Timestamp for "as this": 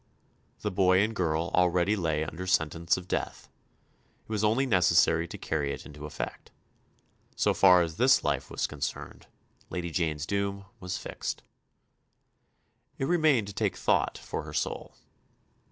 7.83-8.23